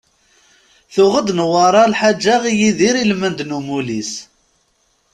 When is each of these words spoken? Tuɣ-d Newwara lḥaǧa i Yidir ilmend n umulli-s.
Tuɣ-d 0.93 1.27
Newwara 1.37 1.83
lḥaǧa 1.93 2.35
i 2.51 2.53
Yidir 2.59 2.95
ilmend 2.97 3.39
n 3.43 3.55
umulli-s. 3.57 4.13